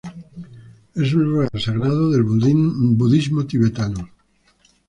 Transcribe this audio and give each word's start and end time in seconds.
Es 0.95 1.13
un 1.13 1.25
lugar 1.25 1.49
sagrado 1.61 2.09
del 2.09 2.23
budismo 2.23 3.45
tibetano. 3.45 4.09